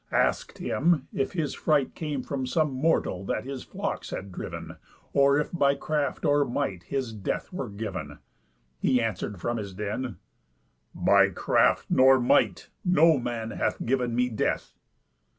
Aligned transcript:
Ask'd 0.11 0.57
him, 0.57 1.07
if 1.13 1.33
his 1.33 1.53
fright 1.53 1.93
Came 1.93 2.23
from 2.23 2.47
some 2.47 2.71
mortal 2.73 3.23
that 3.25 3.43
his 3.45 3.61
flocks 3.61 4.09
had 4.09 4.31
driv'n? 4.31 4.77
Or 5.13 5.37
if 5.39 5.51
by 5.51 5.75
craft, 5.75 6.25
or 6.25 6.43
might, 6.43 6.81
his 6.81 7.13
death 7.13 7.53
were 7.53 7.69
giv'n? 7.69 8.17
He 8.79 8.99
answer'd 8.99 9.39
from 9.39 9.57
his 9.57 9.75
den: 9.75 10.17
'By 10.95 11.29
craft, 11.29 11.85
nor 11.91 12.19
might, 12.19 12.71
No 12.83 13.19
Man 13.19 13.51
hath 13.51 13.77
giv'n 13.85 14.13
me 14.15 14.29
death. 14.29 14.73